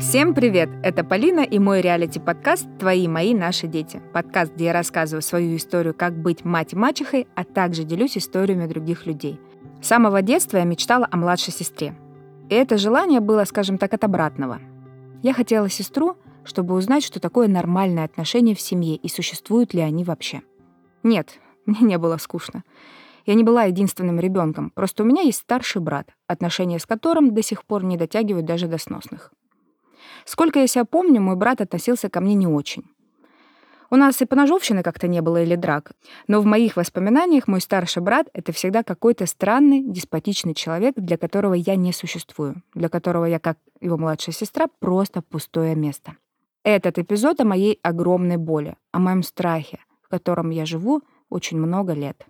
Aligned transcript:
Всем 0.00 0.32
привет! 0.34 0.70
Это 0.82 1.04
Полина 1.04 1.40
и 1.40 1.58
мой 1.58 1.82
реалити-подкаст 1.82 2.66
«Твои, 2.78 3.06
мои, 3.06 3.34
наши 3.34 3.66
дети». 3.66 4.00
Подкаст, 4.14 4.54
где 4.54 4.64
я 4.64 4.72
рассказываю 4.72 5.20
свою 5.20 5.54
историю, 5.54 5.92
как 5.92 6.16
быть 6.16 6.42
мать 6.42 6.72
мачехой, 6.72 7.28
а 7.34 7.44
также 7.44 7.84
делюсь 7.84 8.16
историями 8.16 8.66
других 8.66 9.04
людей. 9.04 9.38
С 9.82 9.88
самого 9.88 10.22
детства 10.22 10.56
я 10.56 10.64
мечтала 10.64 11.06
о 11.10 11.18
младшей 11.18 11.52
сестре. 11.52 11.94
И 12.48 12.54
это 12.54 12.78
желание 12.78 13.20
было, 13.20 13.44
скажем 13.44 13.76
так, 13.76 13.92
от 13.92 14.02
обратного. 14.02 14.58
Я 15.22 15.34
хотела 15.34 15.68
сестру, 15.68 16.16
чтобы 16.44 16.74
узнать, 16.76 17.04
что 17.04 17.20
такое 17.20 17.46
нормальное 17.46 18.06
отношение 18.06 18.56
в 18.56 18.60
семье 18.60 18.96
и 18.96 19.08
существуют 19.08 19.74
ли 19.74 19.82
они 19.82 20.02
вообще. 20.04 20.40
Нет, 21.02 21.38
мне 21.66 21.80
не 21.82 21.98
было 21.98 22.16
скучно. 22.16 22.64
Я 23.26 23.34
не 23.34 23.44
была 23.44 23.64
единственным 23.64 24.18
ребенком, 24.18 24.70
просто 24.70 25.02
у 25.02 25.06
меня 25.06 25.20
есть 25.20 25.40
старший 25.40 25.82
брат, 25.82 26.08
отношения 26.26 26.78
с 26.78 26.86
которым 26.86 27.34
до 27.34 27.42
сих 27.42 27.66
пор 27.66 27.84
не 27.84 27.98
дотягивают 27.98 28.46
даже 28.46 28.66
до 28.66 28.78
сносных. 28.78 29.30
Сколько 30.24 30.60
я 30.60 30.66
себя 30.66 30.84
помню, 30.84 31.20
мой 31.20 31.36
брат 31.36 31.60
относился 31.60 32.08
ко 32.08 32.20
мне 32.20 32.34
не 32.34 32.46
очень. 32.46 32.84
У 33.92 33.96
нас 33.96 34.22
и 34.22 34.24
поножовщины 34.24 34.84
как-то 34.84 35.08
не 35.08 35.20
было 35.20 35.42
или 35.42 35.56
драк, 35.56 35.92
но 36.28 36.40
в 36.40 36.44
моих 36.44 36.76
воспоминаниях 36.76 37.48
мой 37.48 37.60
старший 37.60 38.02
брат— 38.02 38.28
это 38.32 38.52
всегда 38.52 38.84
какой-то 38.84 39.26
странный, 39.26 39.82
деспотичный 39.82 40.54
человек, 40.54 40.94
для 40.96 41.18
которого 41.18 41.54
я 41.54 41.74
не 41.74 41.92
существую, 41.92 42.62
для 42.72 42.88
которого 42.88 43.24
я, 43.24 43.40
как 43.40 43.58
его 43.80 43.98
младшая 43.98 44.32
сестра, 44.32 44.68
просто 44.78 45.22
пустое 45.22 45.74
место. 45.74 46.16
Этот 46.62 46.98
эпизод 46.98 47.40
о 47.40 47.44
моей 47.44 47.80
огромной 47.82 48.36
боли, 48.36 48.76
о 48.92 49.00
моем 49.00 49.24
страхе, 49.24 49.80
в 50.02 50.08
котором 50.08 50.50
я 50.50 50.66
живу 50.66 51.02
очень 51.28 51.58
много 51.58 51.92
лет. 51.92 52.26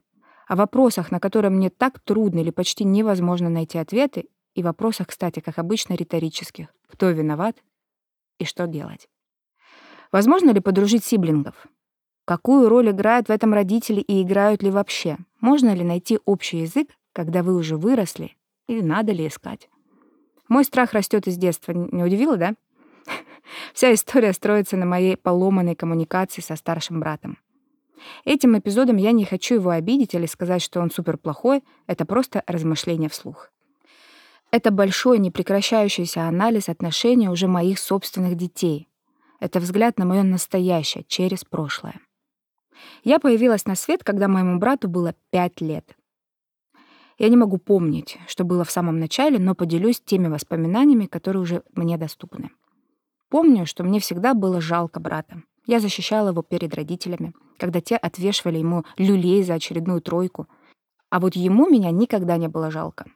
О 0.48 0.56
вопросах, 0.56 1.10
на 1.10 1.20
которые 1.20 1.50
мне 1.50 1.68
так 1.68 2.00
трудно 2.00 2.38
или 2.38 2.50
почти 2.50 2.84
невозможно 2.84 3.50
найти 3.50 3.76
ответы, 3.76 4.28
и 4.54 4.62
вопросах, 4.62 5.08
кстати, 5.08 5.40
как 5.40 5.58
обычно, 5.58 5.94
риторических. 5.94 6.68
Кто 6.88 7.10
виноват 7.10 7.56
и 8.40 8.44
что 8.44 8.66
делать. 8.66 9.08
Возможно 10.10 10.50
ли 10.50 10.60
подружить 10.60 11.04
сиблингов? 11.04 11.54
Какую 12.24 12.68
роль 12.68 12.90
играют 12.90 13.28
в 13.28 13.32
этом 13.32 13.54
родители 13.54 14.00
и 14.00 14.22
играют 14.22 14.62
ли 14.62 14.70
вообще? 14.70 15.18
Можно 15.40 15.74
ли 15.74 15.84
найти 15.84 16.18
общий 16.24 16.58
язык, 16.58 16.88
когда 17.12 17.42
вы 17.42 17.54
уже 17.54 17.76
выросли, 17.76 18.36
или 18.66 18.80
надо 18.80 19.12
ли 19.12 19.26
искать? 19.26 19.68
Мой 20.48 20.64
страх 20.64 20.92
растет 20.92 21.28
из 21.28 21.36
детства. 21.36 21.72
Не 21.72 22.02
удивило, 22.02 22.36
да? 22.36 22.54
Вся 23.74 23.94
история 23.94 24.32
строится 24.32 24.76
на 24.76 24.86
моей 24.86 25.16
поломанной 25.16 25.76
коммуникации 25.76 26.40
со 26.40 26.56
старшим 26.56 26.98
братом. 26.98 27.38
Этим 28.24 28.58
эпизодом 28.58 28.96
я 28.96 29.12
не 29.12 29.24
хочу 29.24 29.56
его 29.56 29.70
обидеть 29.70 30.14
или 30.14 30.26
сказать, 30.26 30.62
что 30.62 30.80
он 30.80 30.90
супер 30.90 31.18
плохой, 31.18 31.62
это 31.86 32.04
просто 32.04 32.42
размышление 32.46 33.08
вслух. 33.08 33.50
Это 34.52 34.72
большой, 34.72 35.20
непрекращающийся 35.20 36.26
анализ 36.26 36.68
отношений 36.68 37.28
уже 37.28 37.46
моих 37.46 37.78
собственных 37.78 38.36
детей. 38.36 38.88
Это 39.38 39.60
взгляд 39.60 39.98
на 39.98 40.04
мое 40.04 40.24
настоящее 40.24 41.04
через 41.06 41.44
прошлое. 41.44 42.00
Я 43.04 43.20
появилась 43.20 43.64
на 43.66 43.76
свет, 43.76 44.02
когда 44.02 44.26
моему 44.26 44.58
брату 44.58 44.88
было 44.88 45.14
пять 45.30 45.60
лет. 45.60 45.96
Я 47.18 47.28
не 47.28 47.36
могу 47.36 47.58
помнить, 47.58 48.18
что 48.26 48.44
было 48.44 48.64
в 48.64 48.70
самом 48.70 48.98
начале, 48.98 49.38
но 49.38 49.54
поделюсь 49.54 50.00
теми 50.00 50.28
воспоминаниями, 50.28 51.06
которые 51.06 51.42
уже 51.42 51.62
мне 51.74 51.96
доступны. 51.96 52.50
Помню, 53.28 53.66
что 53.66 53.84
мне 53.84 54.00
всегда 54.00 54.34
было 54.34 54.60
жалко 54.60 54.98
брата. 54.98 55.42
Я 55.66 55.78
защищала 55.78 56.28
его 56.30 56.42
перед 56.42 56.74
родителями, 56.74 57.34
когда 57.58 57.80
те 57.80 57.96
отвешивали 57.96 58.58
ему 58.58 58.84
люлей 58.96 59.42
за 59.44 59.54
очередную 59.54 60.00
тройку. 60.00 60.48
А 61.10 61.20
вот 61.20 61.36
ему 61.36 61.68
меня 61.68 61.90
никогда 61.90 62.36
не 62.38 62.48
было 62.48 62.70
жалко. 62.70 63.06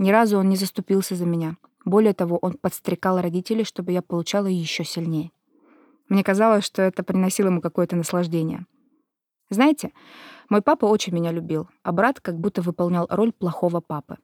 Ни 0.00 0.12
разу 0.12 0.38
он 0.38 0.48
не 0.48 0.56
заступился 0.56 1.14
за 1.14 1.26
меня. 1.26 1.58
Более 1.84 2.14
того, 2.14 2.38
он 2.38 2.54
подстрекал 2.54 3.20
родителей, 3.20 3.64
чтобы 3.64 3.92
я 3.92 4.00
получала 4.00 4.46
еще 4.46 4.82
сильнее. 4.82 5.30
Мне 6.08 6.24
казалось, 6.24 6.64
что 6.64 6.80
это 6.80 7.02
приносило 7.02 7.48
ему 7.48 7.60
какое-то 7.60 7.96
наслаждение. 7.96 8.64
Знаете, 9.50 9.92
мой 10.48 10.62
папа 10.62 10.86
очень 10.86 11.12
меня 11.12 11.32
любил, 11.32 11.68
а 11.82 11.92
брат 11.92 12.18
как 12.18 12.38
будто 12.38 12.62
выполнял 12.62 13.06
роль 13.10 13.30
плохого 13.30 13.82
папы. 13.82 14.16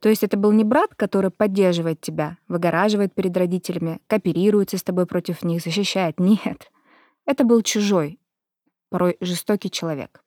То 0.00 0.10
есть 0.10 0.22
это 0.22 0.36
был 0.36 0.52
не 0.52 0.64
брат, 0.64 0.94
который 0.94 1.30
поддерживает 1.30 2.02
тебя, 2.02 2.36
выгораживает 2.46 3.14
перед 3.14 3.34
родителями, 3.34 4.02
кооперируется 4.08 4.76
с 4.76 4.82
тобой 4.82 5.06
против 5.06 5.42
них, 5.42 5.62
защищает. 5.62 6.20
Нет. 6.20 6.70
Это 7.24 7.44
был 7.44 7.62
чужой, 7.62 8.20
порой 8.90 9.16
жестокий 9.22 9.70
человек. 9.70 10.22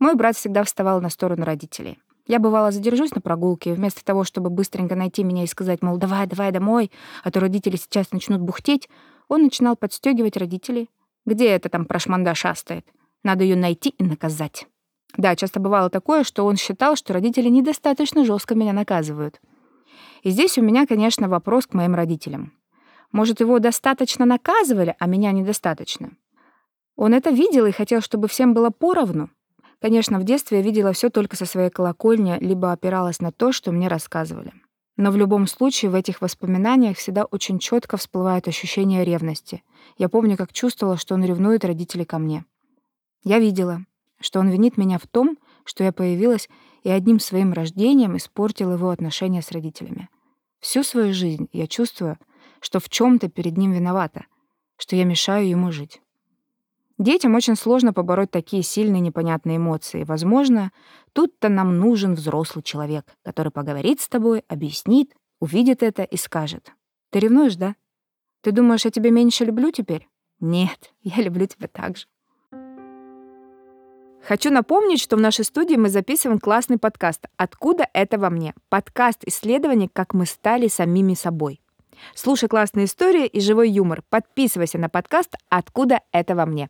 Мой 0.00 0.16
брат 0.16 0.34
всегда 0.34 0.64
вставал 0.64 1.00
на 1.00 1.10
сторону 1.10 1.44
родителей. 1.44 2.00
Я, 2.26 2.38
бывало, 2.38 2.70
задержусь 2.70 3.14
на 3.14 3.20
прогулке, 3.20 3.74
вместо 3.74 4.04
того, 4.04 4.24
чтобы 4.24 4.50
быстренько 4.50 4.94
найти 4.94 5.24
меня 5.24 5.44
и 5.44 5.48
сказать, 5.48 5.82
мол, 5.82 5.96
давай, 5.96 6.26
давай 6.26 6.52
домой, 6.52 6.90
а 7.24 7.30
то 7.30 7.40
родители 7.40 7.76
сейчас 7.76 8.12
начнут 8.12 8.40
бухтеть, 8.40 8.88
он 9.28 9.42
начинал 9.42 9.76
подстегивать 9.76 10.36
родителей. 10.36 10.90
Где 11.26 11.48
это 11.50 11.68
там 11.68 11.84
прошманда 11.84 12.34
шастает? 12.34 12.86
Надо 13.22 13.44
ее 13.44 13.56
найти 13.56 13.90
и 13.90 14.04
наказать. 14.04 14.66
Да, 15.16 15.34
часто 15.36 15.60
бывало 15.60 15.90
такое, 15.90 16.24
что 16.24 16.46
он 16.46 16.56
считал, 16.56 16.96
что 16.96 17.12
родители 17.12 17.48
недостаточно 17.48 18.24
жестко 18.24 18.54
меня 18.54 18.72
наказывают. 18.72 19.40
И 20.22 20.30
здесь 20.30 20.58
у 20.58 20.62
меня, 20.62 20.86
конечно, 20.86 21.28
вопрос 21.28 21.66
к 21.66 21.74
моим 21.74 21.94
родителям. 21.94 22.52
Может, 23.12 23.40
его 23.40 23.58
достаточно 23.58 24.24
наказывали, 24.24 24.94
а 24.98 25.06
меня 25.06 25.32
недостаточно? 25.32 26.10
Он 26.96 27.14
это 27.14 27.30
видел 27.30 27.66
и 27.66 27.72
хотел, 27.72 28.00
чтобы 28.00 28.28
всем 28.28 28.54
было 28.54 28.70
поровну? 28.70 29.30
Конечно, 29.80 30.18
в 30.18 30.24
детстве 30.24 30.58
я 30.58 30.64
видела 30.64 30.92
все 30.92 31.08
только 31.08 31.36
со 31.36 31.46
своей 31.46 31.70
колокольни, 31.70 32.36
либо 32.40 32.72
опиралась 32.72 33.20
на 33.20 33.32
то, 33.32 33.50
что 33.50 33.72
мне 33.72 33.88
рассказывали. 33.88 34.52
Но 34.96 35.10
в 35.10 35.16
любом 35.16 35.46
случае 35.46 35.90
в 35.90 35.94
этих 35.94 36.20
воспоминаниях 36.20 36.98
всегда 36.98 37.24
очень 37.24 37.58
четко 37.58 37.96
всплывает 37.96 38.46
ощущение 38.46 39.04
ревности. 39.04 39.62
Я 39.96 40.10
помню, 40.10 40.36
как 40.36 40.52
чувствовала, 40.52 40.98
что 40.98 41.14
он 41.14 41.24
ревнует 41.24 41.64
родителей 41.64 42.04
ко 42.04 42.18
мне. 42.18 42.44
Я 43.24 43.38
видела, 43.38 43.86
что 44.20 44.40
он 44.40 44.50
винит 44.50 44.76
меня 44.76 44.98
в 44.98 45.06
том, 45.06 45.38
что 45.64 45.82
я 45.84 45.92
появилась 45.92 46.50
и 46.82 46.90
одним 46.90 47.18
своим 47.18 47.54
рождением 47.54 48.18
испортила 48.18 48.72
его 48.72 48.90
отношения 48.90 49.40
с 49.40 49.50
родителями. 49.52 50.10
Всю 50.58 50.82
свою 50.82 51.14
жизнь 51.14 51.48
я 51.52 51.66
чувствую, 51.66 52.18
что 52.60 52.80
в 52.80 52.90
чем 52.90 53.18
то 53.18 53.30
перед 53.30 53.56
ним 53.56 53.72
виновата, 53.72 54.26
что 54.76 54.96
я 54.96 55.04
мешаю 55.04 55.48
ему 55.48 55.72
жить. 55.72 56.02
Детям 57.00 57.34
очень 57.34 57.56
сложно 57.56 57.94
побороть 57.94 58.30
такие 58.30 58.62
сильные 58.62 59.00
непонятные 59.00 59.56
эмоции. 59.56 60.04
Возможно, 60.04 60.70
тут-то 61.14 61.48
нам 61.48 61.78
нужен 61.78 62.12
взрослый 62.12 62.62
человек, 62.62 63.06
который 63.24 63.50
поговорит 63.50 64.02
с 64.02 64.08
тобой, 64.08 64.44
объяснит, 64.48 65.14
увидит 65.40 65.82
это 65.82 66.02
и 66.02 66.18
скажет. 66.18 66.74
Ты 67.08 67.20
ревнуешь, 67.20 67.56
да? 67.56 67.74
Ты 68.42 68.52
думаешь, 68.52 68.84
я 68.84 68.90
тебя 68.90 69.10
меньше 69.10 69.46
люблю 69.46 69.70
теперь? 69.70 70.10
Нет, 70.40 70.92
я 71.00 71.22
люблю 71.22 71.46
тебя 71.46 71.68
так 71.68 71.96
же. 71.96 72.04
Хочу 74.22 74.50
напомнить, 74.50 75.00
что 75.00 75.16
в 75.16 75.20
нашей 75.20 75.46
студии 75.46 75.76
мы 75.76 75.88
записываем 75.88 76.38
классный 76.38 76.76
подкаст 76.76 77.28
«Откуда 77.38 77.88
это 77.94 78.18
во 78.18 78.28
мне?» 78.28 78.52
Подкаст 78.68 79.24
исследований, 79.24 79.88
как 79.90 80.12
мы 80.12 80.26
стали 80.26 80.68
самими 80.68 81.14
собой. 81.14 81.62
Слушай 82.14 82.50
классные 82.50 82.84
истории 82.84 83.26
и 83.26 83.40
живой 83.40 83.70
юмор. 83.70 84.02
Подписывайся 84.10 84.76
на 84.76 84.90
подкаст 84.90 85.34
«Откуда 85.48 86.02
это 86.12 86.34
во 86.34 86.44
мне?» 86.44 86.68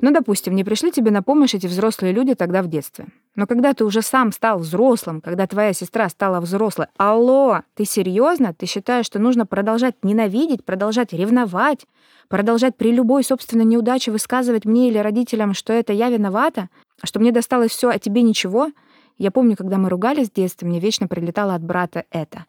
Ну, 0.00 0.10
допустим, 0.10 0.54
не 0.54 0.64
пришли 0.64 0.90
тебе 0.90 1.10
на 1.10 1.22
помощь 1.22 1.54
эти 1.54 1.66
взрослые 1.66 2.12
люди 2.12 2.34
тогда 2.34 2.62
в 2.62 2.68
детстве. 2.68 3.06
Но 3.34 3.46
когда 3.46 3.74
ты 3.74 3.84
уже 3.84 4.02
сам 4.02 4.32
стал 4.32 4.58
взрослым, 4.58 5.20
когда 5.20 5.46
твоя 5.46 5.72
сестра 5.72 6.08
стала 6.08 6.40
взрослой, 6.40 6.86
алло, 6.96 7.62
ты 7.74 7.84
серьезно? 7.84 8.54
Ты 8.54 8.66
считаешь, 8.66 9.06
что 9.06 9.18
нужно 9.18 9.46
продолжать 9.46 9.96
ненавидеть, 10.02 10.64
продолжать 10.64 11.12
ревновать, 11.12 11.86
продолжать 12.28 12.76
при 12.76 12.92
любой 12.92 13.24
собственной 13.24 13.64
неудаче 13.64 14.10
высказывать 14.10 14.64
мне 14.64 14.88
или 14.88 14.98
родителям, 14.98 15.54
что 15.54 15.72
это 15.72 15.92
я 15.92 16.10
виновата, 16.10 16.68
что 17.02 17.20
мне 17.20 17.32
досталось 17.32 17.70
все, 17.70 17.90
а 17.90 17.98
тебе 17.98 18.22
ничего? 18.22 18.70
Я 19.18 19.30
помню, 19.30 19.56
когда 19.56 19.78
мы 19.78 19.88
ругались 19.88 20.28
в 20.28 20.34
детстве, 20.34 20.68
мне 20.68 20.80
вечно 20.80 21.08
прилетало 21.08 21.54
от 21.54 21.62
брата 21.62 22.04
это. 22.10 22.46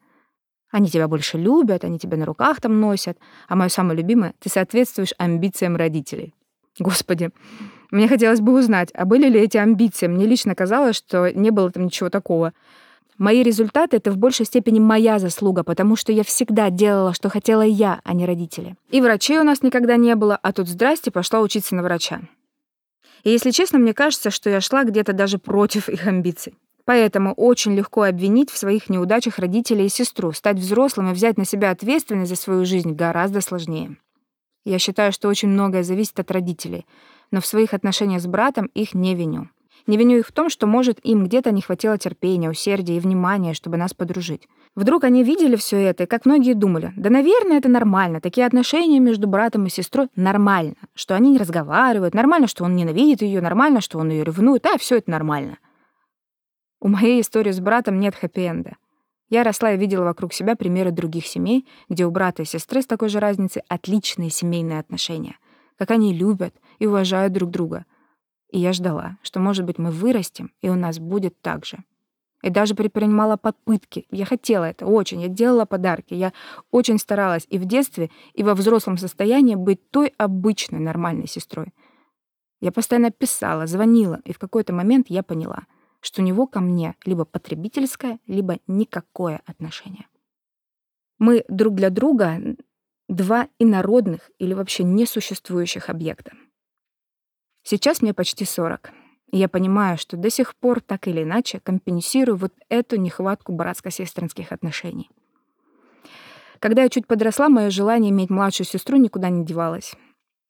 Они 0.71 0.89
тебя 0.89 1.07
больше 1.07 1.37
любят, 1.37 1.83
они 1.83 1.99
тебя 1.99 2.17
на 2.17 2.25
руках 2.25 2.59
там 2.59 2.79
носят, 2.79 3.17
а 3.47 3.55
мое 3.55 3.69
самое 3.69 3.97
любимое— 3.97 4.33
ты 4.39 4.49
соответствуешь 4.49 5.13
амбициям 5.17 5.75
родителей. 5.75 6.33
Господи, 6.79 7.29
мне 7.91 8.07
хотелось 8.07 8.41
бы 8.41 8.57
узнать, 8.57 8.89
а 8.93 9.05
были 9.05 9.29
ли 9.29 9.39
эти 9.39 9.57
амбиции. 9.57 10.07
Мне 10.07 10.25
лично 10.25 10.55
казалось, 10.55 10.95
что 10.95 11.31
не 11.31 11.51
было 11.51 11.71
там 11.71 11.85
ничего 11.85 12.09
такого. 12.09 12.53
Мои 13.17 13.43
результаты— 13.43 13.95
это 13.97 14.11
в 14.11 14.17
большей 14.17 14.45
степени 14.45 14.79
моя 14.79 15.19
заслуга, 15.19 15.63
потому 15.63 15.95
что 15.95 16.11
я 16.11 16.25
всегда 16.25 16.69
делала, 16.69 17.13
что 17.13 17.29
хотела 17.29 17.61
я, 17.61 18.01
а 18.03 18.13
не 18.13 18.25
родители. 18.25 18.75
И 18.89 18.99
врачей 18.99 19.39
у 19.39 19.43
нас 19.43 19.61
никогда 19.61 19.95
не 19.95 20.15
было, 20.15 20.37
а 20.41 20.51
тут 20.51 20.67
здрасте, 20.67 21.11
пошла 21.11 21.39
учиться 21.39 21.75
на 21.75 21.83
врача. 21.83 22.21
И 23.23 23.29
если 23.29 23.51
честно, 23.51 23.79
мне 23.79 23.93
кажется, 23.93 24.31
что 24.31 24.49
я 24.49 24.59
шла 24.59 24.83
где-то 24.83 25.13
даже 25.13 25.37
против 25.37 25.87
их 25.87 26.05
амбиций. 26.05 26.55
Поэтому 26.83 27.33
очень 27.33 27.75
легко 27.75 28.03
обвинить 28.03 28.51
в 28.51 28.57
своих 28.57 28.89
неудачах 28.89 29.39
родителей 29.39 29.85
и 29.85 29.89
сестру. 29.89 30.33
Стать 30.33 30.57
взрослым 30.57 31.09
и 31.09 31.13
взять 31.13 31.37
на 31.37 31.45
себя 31.45 31.71
ответственность 31.71 32.29
за 32.29 32.35
свою 32.35 32.65
жизнь 32.65 32.93
гораздо 32.93 33.41
сложнее. 33.41 33.97
Я 34.65 34.79
считаю, 34.79 35.11
что 35.11 35.29
очень 35.29 35.49
многое 35.49 35.83
зависит 35.83 36.19
от 36.19 36.31
родителей, 36.31 36.85
но 37.31 37.39
в 37.39 37.45
своих 37.45 37.73
отношениях 37.73 38.21
с 38.21 38.27
братом 38.27 38.65
их 38.73 38.95
не 38.95 39.15
виню. 39.15 39.49
Не 39.85 39.97
виню 39.97 40.17
их 40.17 40.27
в 40.27 40.31
том, 40.31 40.49
что, 40.49 40.65
может, 40.65 40.99
им 41.03 41.25
где-то 41.25 41.51
не 41.51 41.61
хватило 41.61 41.95
терпения, 41.99 42.49
усердия 42.49 42.97
и 42.97 42.99
внимания, 42.99 43.53
чтобы 43.53 43.77
нас 43.77 43.93
подружить. 43.93 44.47
Вдруг 44.73 45.03
они 45.03 45.23
видели 45.23 45.55
все 45.55 45.77
это, 45.77 46.03
и, 46.03 46.07
как 46.07 46.25
многие 46.25 46.53
думали, 46.53 46.91
да, 46.95 47.11
наверное, 47.11 47.59
это 47.59 47.69
нормально, 47.69 48.19
такие 48.19 48.47
отношения 48.47 48.99
между 48.99 49.27
братом 49.27 49.67
и 49.67 49.69
сестрой 49.69 50.07
нормально, 50.15 50.73
что 50.95 51.15
они 51.15 51.31
не 51.31 51.37
разговаривают, 51.37 52.15
нормально, 52.15 52.47
что 52.47 52.63
он 52.63 52.75
ненавидит 52.75 53.21
ее, 53.21 53.41
нормально, 53.41 53.79
что 53.79 53.99
он 53.99 54.09
ее 54.09 54.23
ревнует, 54.23 54.65
а 54.65 54.79
все 54.79 54.97
это 54.97 55.11
нормально. 55.11 55.59
У 56.81 56.87
моей 56.87 57.21
истории 57.21 57.51
с 57.51 57.59
братом 57.59 57.99
нет 57.99 58.15
хэппи-энда. 58.15 58.77
Я 59.29 59.43
росла 59.43 59.71
и 59.73 59.77
видела 59.77 60.03
вокруг 60.03 60.33
себя 60.33 60.55
примеры 60.55 60.91
других 60.91 61.25
семей, 61.25 61.67
где 61.89 62.05
у 62.05 62.11
брата 62.11 62.43
и 62.43 62.45
сестры 62.45 62.81
с 62.81 62.85
такой 62.85 63.09
же 63.09 63.19
разницей 63.19 63.63
отличные 63.67 64.29
семейные 64.29 64.79
отношения, 64.79 65.37
как 65.77 65.91
они 65.91 66.13
любят 66.13 66.53
и 66.77 66.85
уважают 66.85 67.33
друг 67.33 67.49
друга. 67.49 67.85
И 68.51 68.59
я 68.59 68.71
ждала, 68.71 69.17
что, 69.23 69.39
может 69.39 69.65
быть, 69.65 69.79
мы 69.79 69.89
вырастем, 69.89 70.51
и 70.61 70.69
у 70.69 70.75
нас 70.75 70.99
будет 70.99 71.41
так 71.41 71.65
же. 71.65 71.79
И 72.43 72.51
даже 72.51 72.75
предпринимала 72.75 73.37
попытки. 73.37 74.05
Я 74.11 74.25
хотела 74.25 74.65
это 74.65 74.85
очень. 74.85 75.21
Я 75.21 75.29
делала 75.29 75.65
подарки. 75.65 76.13
Я 76.13 76.31
очень 76.69 76.99
старалась 76.99 77.47
и 77.49 77.57
в 77.57 77.65
детстве, 77.65 78.11
и 78.35 78.43
во 78.43 78.53
взрослом 78.53 78.99
состоянии 78.99 79.55
быть 79.55 79.89
той 79.89 80.13
обычной 80.17 80.79
нормальной 80.79 81.27
сестрой. 81.27 81.73
Я 82.61 82.71
постоянно 82.71 83.09
писала, 83.09 83.65
звонила, 83.65 84.19
и 84.25 84.31
в 84.31 84.37
какой-то 84.37 84.73
момент 84.73 85.07
я 85.09 85.23
поняла— 85.23 85.63
что 86.05 86.21
у 86.21 86.25
него 86.25 86.45
ко 86.45 86.59
мне 86.59 86.95
либо 87.03 87.25
потребительское, 87.25 88.19
либо 88.27 88.59
никакое 88.67 89.41
отношение. 89.47 90.07
Мы 91.17 91.43
друг 91.49 91.73
для 91.73 91.89
друга 91.89 92.39
два 93.09 93.47
инородных 93.57 94.29
или 94.37 94.53
вообще 94.53 94.83
несуществующих 94.83 95.89
объекта. 95.89 96.33
Сейчас 97.63 98.03
мне 98.03 98.13
почти 98.13 98.45
40. 98.45 98.91
И 99.31 99.37
я 99.39 99.49
понимаю, 99.49 99.97
что 99.97 100.15
до 100.15 100.29
сих 100.29 100.55
пор 100.55 100.79
так 100.79 101.07
или 101.07 101.23
иначе 101.23 101.59
компенсирую 101.59 102.37
вот 102.37 102.53
эту 102.69 102.97
нехватку 102.97 103.51
братско-сестринских 103.51 104.51
отношений. 104.51 105.09
Когда 106.59 106.83
я 106.83 106.89
чуть 106.89 107.07
подросла, 107.07 107.49
мое 107.49 107.71
желание 107.71 108.11
иметь 108.11 108.29
младшую 108.29 108.67
сестру 108.67 108.97
никуда 108.97 109.29
не 109.29 109.43
девалось. 109.43 109.95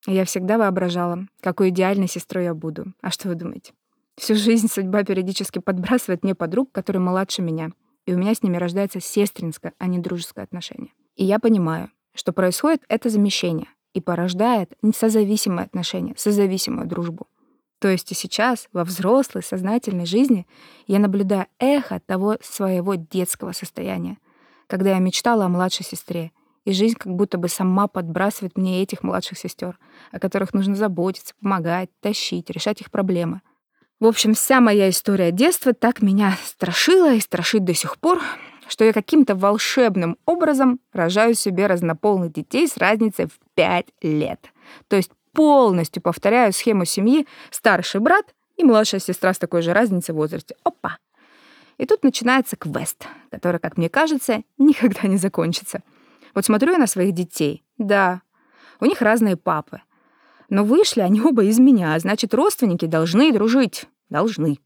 Я 0.05 0.25
всегда 0.25 0.57
воображала, 0.57 1.27
какой 1.39 1.69
идеальной 1.69 2.09
сестрой 2.09 2.43
я 2.43 2.53
буду. 2.53 2.93
А 3.01 3.09
что 3.09 3.29
вы 3.29 3.35
думаете? 3.35 3.71
Всю 4.17 4.35
жизнь 4.35 4.69
судьба 4.69 5.03
периодически 5.03 5.59
подбрасывает 5.59 6.23
мне 6.23 6.35
подруг, 6.35 6.71
которые 6.71 7.01
младше 7.01 7.41
меня, 7.41 7.71
и 8.05 8.13
у 8.13 8.17
меня 8.17 8.33
с 8.33 8.43
ними 8.43 8.55
рождается 8.55 9.01
сестринское, 9.01 9.73
а 9.77 9.87
не 9.87 9.99
дружеское 9.99 10.43
отношение. 10.43 10.91
И 11.15 11.25
я 11.25 11.37
понимаю, 11.37 11.91
что 12.13 12.31
происходит 12.31 12.83
это 12.87 13.09
замещение 13.09 13.67
и 13.93 13.99
порождает 13.99 14.73
не 14.81 14.93
созависимые 14.93 15.65
отношения, 15.65 16.13
созависимую 16.15 16.87
дружбу. 16.87 17.27
То 17.79 17.89
есть 17.89 18.09
и 18.11 18.15
сейчас, 18.15 18.69
во 18.71 18.85
взрослой, 18.85 19.43
сознательной 19.43 20.05
жизни, 20.05 20.47
я 20.87 20.99
наблюдаю 20.99 21.47
эхо 21.59 21.99
того 21.99 22.37
своего 22.41 22.95
детского 22.95 23.51
состояния, 23.51 24.17
когда 24.67 24.91
я 24.91 24.99
мечтала 24.99 25.45
о 25.45 25.49
младшей 25.49 25.85
сестре, 25.85 26.31
и 26.63 26.71
жизнь 26.71 26.95
как 26.97 27.13
будто 27.13 27.37
бы 27.37 27.49
сама 27.49 27.87
подбрасывает 27.87 28.57
мне 28.57 28.81
этих 28.81 29.03
младших 29.03 29.37
сестер, 29.37 29.77
о 30.11 30.19
которых 30.19 30.53
нужно 30.53 30.75
заботиться, 30.75 31.35
помогать, 31.41 31.89
тащить, 31.99 32.49
решать 32.49 32.79
их 32.79 32.89
проблемы— 32.91 33.41
в 34.05 34.07
общем, 34.07 34.35
вся 34.35 34.61
моя 34.61 34.89
история 34.89 35.31
детства 35.31 35.73
так 35.73 36.03
меня 36.03 36.37
страшила 36.45 37.13
и 37.13 37.19
страшит 37.19 37.63
до 37.63 37.73
сих 37.73 37.97
пор, 37.97 38.21
что 38.67 38.83
я 38.83 38.93
каким-то 38.93 39.35
волшебным 39.35 40.17
образом 40.27 40.79
рожаю 40.93 41.33
себе 41.33 41.65
разнополных 41.65 42.31
детей 42.31 42.67
с 42.67 42.77
разницей 42.77 43.25
в 43.25 43.31
5 43.55 43.87
лет. 44.03 44.51
То 44.89 44.95
есть 44.95 45.11
полностью 45.33 46.03
повторяю 46.03 46.53
схему 46.53 46.85
семьи 46.85 47.27
старший 47.49 47.99
брат 47.99 48.25
и 48.57 48.63
младшая 48.63 49.01
сестра 49.01 49.33
с 49.33 49.39
такой 49.39 49.63
же 49.63 49.73
разницей 49.73 50.13
в 50.13 50.17
возрасте. 50.17 50.55
Опа! 50.63 50.99
И 51.79 51.87
тут 51.87 52.03
начинается 52.03 52.55
квест, 52.55 53.07
который, 53.31 53.59
как 53.59 53.75
мне 53.75 53.89
кажется, 53.89 54.43
никогда 54.59 55.07
не 55.07 55.17
закончится. 55.17 55.81
Вот 56.35 56.45
смотрю 56.45 56.73
я 56.73 56.77
на 56.77 56.85
своих 56.87 57.13
детей. 57.13 57.63
Да, 57.79 58.21
у 58.79 58.85
них 58.85 59.01
разные 59.01 59.35
папы— 59.35 59.81
но 60.49 60.63
вышли 60.63 61.01
они 61.01 61.21
оба 61.21 61.43
из 61.43 61.59
меня, 61.59 61.95
а 61.95 61.99
значит, 61.99 62.33
родственники 62.33 62.85
должны 62.85 63.31
дружить. 63.31 63.87
Должны. 64.09 64.59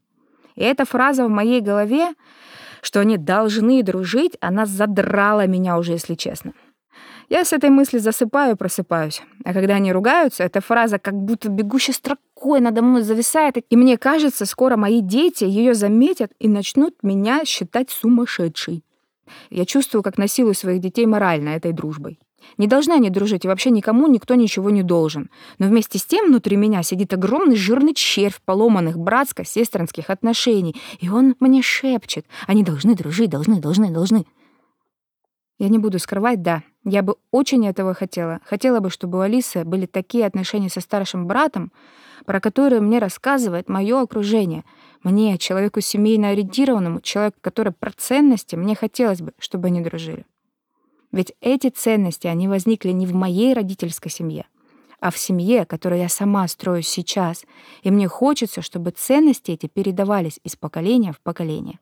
И 0.56 0.62
эта 0.62 0.84
фраза 0.84 1.24
в 1.24 1.30
моей 1.30 1.60
голове, 1.60 2.14
что 2.82 3.00
они 3.00 3.16
должны 3.16 3.82
дружить, 3.82 4.36
она 4.40 4.66
задрала 4.66 5.46
меня 5.46 5.78
уже, 5.78 5.92
если 5.92 6.14
честно. 6.14 6.52
Я 7.30 7.44
с 7.44 7.52
этой 7.52 7.70
мысли 7.70 7.98
засыпаю 7.98 8.54
и 8.54 8.56
просыпаюсь. 8.56 9.22
А 9.44 9.54
когда 9.54 9.74
они 9.76 9.92
ругаются, 9.92 10.42
эта 10.42 10.60
фраза 10.60 10.98
как 10.98 11.14
будто 11.14 11.48
бегущей 11.48 11.94
строкой 11.94 12.60
надо 12.60 12.82
мной 12.82 13.02
зависает. 13.02 13.54
И 13.70 13.76
мне 13.76 13.96
кажется, 13.96 14.46
скоро 14.46 14.76
мои 14.76 15.00
дети 15.00 15.44
ее 15.44 15.74
заметят 15.74 16.32
и 16.40 16.48
начнут 16.48 16.96
меня 17.02 17.44
считать 17.44 17.90
сумасшедшей. 17.90 18.82
Я 19.48 19.64
чувствую, 19.64 20.02
как 20.02 20.18
насилую 20.18 20.54
своих 20.54 20.80
детей 20.80 21.06
морально 21.06 21.50
этой 21.50 21.72
дружбой. 21.72 22.18
Не 22.58 22.66
должны 22.66 22.92
они 22.92 23.10
дружить, 23.10 23.44
и 23.44 23.48
вообще 23.48 23.70
никому 23.70 24.06
никто 24.06 24.34
ничего 24.34 24.70
не 24.70 24.82
должен. 24.82 25.30
Но 25.58 25.66
вместе 25.66 25.98
с 25.98 26.04
тем 26.04 26.26
внутри 26.26 26.56
меня 26.56 26.82
сидит 26.82 27.12
огромный 27.12 27.56
жирный 27.56 27.94
червь 27.94 28.40
поломанных 28.44 28.98
братско-сестринских 28.98 30.10
отношений, 30.10 30.76
и 31.00 31.08
он 31.08 31.36
мне 31.40 31.62
шепчет. 31.62 32.26
Они 32.46 32.62
должны 32.62 32.94
дружить, 32.94 33.30
должны, 33.30 33.60
должны, 33.60 33.90
должны. 33.90 34.26
Я 35.58 35.68
не 35.68 35.78
буду 35.78 35.98
скрывать, 35.98 36.40
да, 36.42 36.62
я 36.84 37.02
бы 37.02 37.16
очень 37.30 37.66
этого 37.66 37.92
хотела. 37.92 38.40
Хотела 38.46 38.80
бы, 38.80 38.88
чтобы 38.88 39.18
у 39.18 39.20
Алисы 39.20 39.64
были 39.64 39.84
такие 39.84 40.24
отношения 40.24 40.70
со 40.70 40.80
старшим 40.80 41.26
братом, 41.26 41.72
про 42.24 42.40
которые 42.40 42.80
мне 42.80 42.98
рассказывает 42.98 43.68
мое 43.68 44.00
окружение. 44.00 44.64
Мне, 45.02 45.36
человеку 45.36 45.80
семейно 45.80 46.30
ориентированному, 46.30 47.00
человеку, 47.00 47.36
который 47.40 47.72
про 47.72 47.92
ценности, 47.94 48.56
мне 48.56 48.74
хотелось 48.74 49.20
бы, 49.20 49.32
чтобы 49.38 49.68
они 49.68 49.82
дружили. 49.82 50.24
Ведь 51.12 51.32
эти 51.40 51.68
ценности, 51.68 52.26
они 52.26 52.48
возникли 52.48 52.90
не 52.90 53.06
в 53.06 53.14
моей 53.14 53.52
родительской 53.52 54.10
семье, 54.10 54.46
а 55.00 55.10
в 55.10 55.18
семье, 55.18 55.64
которую 55.64 56.00
я 56.00 56.08
сама 56.08 56.46
строю 56.46 56.82
сейчас. 56.82 57.44
И 57.82 57.90
мне 57.90 58.06
хочется, 58.06 58.62
чтобы 58.62 58.90
ценности 58.90 59.50
эти 59.50 59.66
передавались 59.66 60.38
из 60.44 60.56
поколения 60.56 61.12
в 61.12 61.20
поколение. 61.20 61.80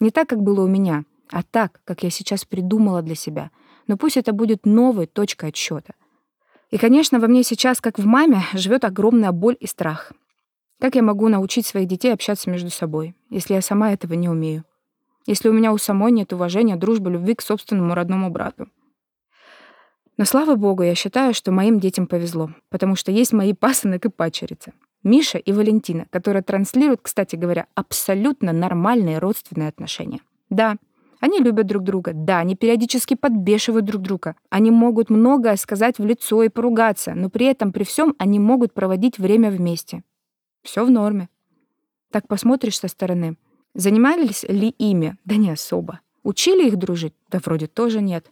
Не 0.00 0.10
так, 0.10 0.28
как 0.28 0.42
было 0.42 0.62
у 0.62 0.68
меня, 0.68 1.04
а 1.30 1.42
так, 1.42 1.80
как 1.84 2.02
я 2.02 2.10
сейчас 2.10 2.44
придумала 2.44 3.02
для 3.02 3.14
себя. 3.14 3.50
Но 3.86 3.96
пусть 3.96 4.16
это 4.16 4.32
будет 4.32 4.64
новой 4.64 5.06
точкой 5.06 5.50
отсчета. 5.50 5.94
И, 6.70 6.78
конечно, 6.78 7.18
во 7.18 7.28
мне 7.28 7.42
сейчас, 7.42 7.80
как 7.80 7.98
в 7.98 8.06
маме, 8.06 8.42
живет 8.52 8.84
огромная 8.84 9.32
боль 9.32 9.56
и 9.58 9.66
страх. 9.66 10.12
Как 10.80 10.94
я 10.94 11.02
могу 11.02 11.28
научить 11.28 11.66
своих 11.66 11.88
детей 11.88 12.12
общаться 12.12 12.48
между 12.50 12.70
собой, 12.70 13.16
если 13.30 13.54
я 13.54 13.62
сама 13.62 13.92
этого 13.92 14.14
не 14.14 14.28
умею? 14.28 14.64
Если 15.28 15.50
у 15.50 15.52
меня 15.52 15.74
у 15.74 15.78
самой 15.78 16.10
нет 16.10 16.32
уважения, 16.32 16.76
дружбы, 16.76 17.10
любви 17.10 17.34
к 17.34 17.42
собственному 17.42 17.94
родному 17.94 18.30
брату. 18.30 18.68
Но 20.16 20.24
слава 20.24 20.54
богу, 20.54 20.82
я 20.82 20.94
считаю, 20.94 21.34
что 21.34 21.52
моим 21.52 21.78
детям 21.78 22.06
повезло, 22.06 22.50
потому 22.70 22.96
что 22.96 23.12
есть 23.12 23.34
мои 23.34 23.52
пасынок 23.52 24.06
и 24.06 24.08
пачерица. 24.08 24.72
Миша 25.04 25.36
и 25.36 25.52
Валентина, 25.52 26.06
которые 26.10 26.42
транслируют, 26.42 27.00
кстати 27.02 27.36
говоря, 27.36 27.66
абсолютно 27.74 28.52
нормальные 28.52 29.18
родственные 29.18 29.68
отношения. 29.68 30.20
Да, 30.48 30.76
они 31.20 31.40
любят 31.40 31.66
друг 31.66 31.84
друга, 31.84 32.12
да, 32.14 32.38
они 32.38 32.56
периодически 32.56 33.14
подбешивают 33.14 33.84
друг 33.84 34.00
друга. 34.00 34.34
Они 34.48 34.70
могут 34.70 35.10
многое 35.10 35.56
сказать 35.56 35.98
в 35.98 36.06
лицо 36.06 36.42
и 36.42 36.48
поругаться, 36.48 37.12
но 37.14 37.28
при 37.28 37.44
этом, 37.46 37.70
при 37.70 37.84
всем, 37.84 38.14
они 38.18 38.38
могут 38.38 38.72
проводить 38.72 39.18
время 39.18 39.50
вместе. 39.50 40.02
Все 40.62 40.86
в 40.86 40.90
норме. 40.90 41.28
Так 42.10 42.26
посмотришь 42.26 42.78
со 42.78 42.88
стороны— 42.88 43.36
Занимались 43.74 44.44
ли 44.44 44.68
ими? 44.78 45.16
Да 45.24 45.36
не 45.36 45.50
особо. 45.50 46.00
Учили 46.22 46.66
их 46.68 46.76
дружить? 46.76 47.14
Да 47.30 47.40
вроде 47.44 47.66
тоже 47.66 48.00
нет. 48.00 48.30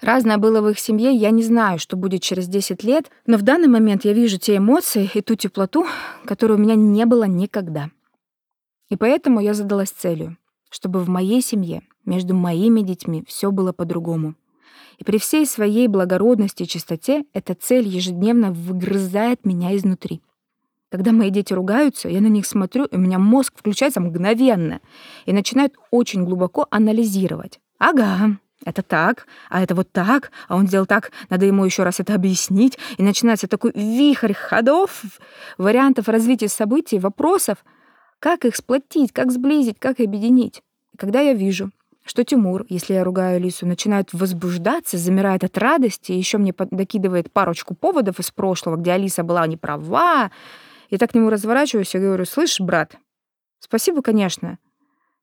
Разное 0.00 0.38
было 0.38 0.60
в 0.60 0.68
их 0.68 0.78
семье, 0.78 1.12
я 1.12 1.30
не 1.30 1.42
знаю, 1.42 1.78
что 1.78 1.96
будет 1.96 2.22
через 2.22 2.46
10 2.46 2.84
лет, 2.84 3.10
но 3.26 3.36
в 3.36 3.42
данный 3.42 3.66
момент 3.66 4.04
я 4.04 4.12
вижу 4.12 4.38
те 4.38 4.58
эмоции 4.58 5.10
и 5.12 5.20
ту 5.22 5.34
теплоту, 5.34 5.86
которой 6.24 6.52
у 6.52 6.58
меня 6.58 6.76
не 6.76 7.04
было 7.04 7.24
никогда. 7.24 7.90
И 8.90 8.96
поэтому 8.96 9.40
я 9.40 9.54
задалась 9.54 9.90
целью, 9.90 10.36
чтобы 10.70 11.00
в 11.00 11.08
моей 11.08 11.42
семье, 11.42 11.82
между 12.04 12.34
моими 12.34 12.80
детьми, 12.82 13.24
все 13.26 13.50
было 13.50 13.72
по-другому. 13.72 14.34
И 14.98 15.04
при 15.04 15.18
всей 15.18 15.46
своей 15.46 15.88
благородности 15.88 16.62
и 16.62 16.68
чистоте 16.68 17.24
эта 17.32 17.54
цель 17.54 17.86
ежедневно 17.86 18.52
выгрызает 18.52 19.44
меня 19.44 19.76
изнутри. 19.76 20.22
Когда 20.90 21.12
мои 21.12 21.30
дети 21.30 21.52
ругаются, 21.52 22.08
я 22.08 22.20
на 22.20 22.28
них 22.28 22.46
смотрю, 22.46 22.86
и 22.86 22.96
у 22.96 22.98
меня 22.98 23.18
мозг 23.18 23.52
включается 23.56 24.00
мгновенно 24.00 24.80
и 25.26 25.32
начинает 25.32 25.74
очень 25.90 26.24
глубоко 26.24 26.66
анализировать. 26.70 27.60
Ага, 27.78 28.38
это 28.64 28.82
так, 28.82 29.26
а 29.50 29.62
это 29.62 29.74
вот 29.74 29.92
так, 29.92 30.32
а 30.48 30.56
он 30.56 30.66
сделал 30.66 30.86
так, 30.86 31.12
надо 31.28 31.44
ему 31.44 31.64
еще 31.64 31.82
раз 31.82 32.00
это 32.00 32.14
объяснить. 32.14 32.78
И 32.96 33.02
начинается 33.02 33.48
такой 33.48 33.72
вихрь 33.74 34.32
ходов, 34.32 35.04
вариантов 35.58 36.08
развития 36.08 36.48
событий, 36.48 36.98
вопросов, 36.98 37.58
как 38.18 38.46
их 38.46 38.56
сплотить, 38.56 39.12
как 39.12 39.30
сблизить, 39.30 39.78
как 39.78 40.00
объединить. 40.00 40.62
И 40.94 40.96
когда 40.96 41.20
я 41.20 41.34
вижу, 41.34 41.70
что 42.04 42.24
Тимур, 42.24 42.64
если 42.70 42.94
я 42.94 43.04
ругаю 43.04 43.36
Алису, 43.36 43.66
начинает 43.66 44.14
возбуждаться, 44.14 44.96
замирает 44.96 45.44
от 45.44 45.58
радости, 45.58 46.12
еще 46.12 46.38
мне 46.38 46.54
докидывает 46.70 47.30
парочку 47.30 47.74
поводов 47.74 48.18
из 48.18 48.30
прошлого, 48.30 48.76
где 48.76 48.92
Алиса 48.92 49.22
была 49.22 49.46
не 49.46 49.58
права, 49.58 50.30
И 50.88 50.96
так 50.98 51.10
к 51.10 51.14
нему 51.14 51.30
разворачиваюсь 51.30 51.94
и 51.94 51.98
говорю, 51.98 52.24
слышь, 52.24 52.60
брат, 52.60 52.96
спасибо, 53.58 54.02
конечно, 54.02 54.58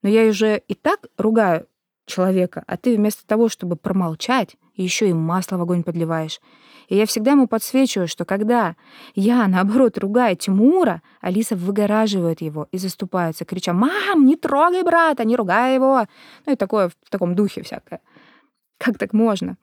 но 0.01 0.09
я 0.09 0.27
уже 0.27 0.61
и 0.67 0.75
так 0.75 0.99
ругаю 1.17 1.67
человека, 2.05 2.63
а 2.67 2.77
ты 2.77 2.95
вместо 2.95 3.25
того, 3.25 3.49
чтобы 3.49 3.75
промолчать, 3.75 4.57
еще 4.75 5.09
и 5.09 5.13
масло 5.13 5.57
в 5.57 5.61
огонь 5.61 5.83
подливаешь. 5.83 6.39
И 6.87 6.95
я 6.95 7.05
всегда 7.05 7.31
ему 7.31 7.47
подсвечиваю, 7.47 8.07
что 8.07 8.25
когда 8.25 8.75
я, 9.15 9.47
наоборот, 9.47 9.97
ругаю 9.97 10.35
Тимура, 10.35 11.01
Алиса 11.21 11.55
выгораживает 11.55 12.41
его 12.41 12.67
и 12.71 12.77
заступается, 12.77 13.45
крича 13.45 13.73
«Мам, 13.73 14.25
не 14.25 14.35
трогай 14.35 14.83
брата, 14.83 15.25
не 15.25 15.35
ругай 15.35 15.75
его!» 15.75 16.05
Ну 16.45 16.53
и 16.53 16.55
такое 16.55 16.89
в 16.89 17.09
таком 17.09 17.35
духе 17.35 17.63
всякое. 17.63 18.01
Как 18.77 18.97
так 18.97 19.13
можно? 19.13 19.57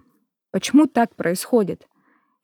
Почему 0.50 0.86
так 0.86 1.14
происходит? 1.14 1.86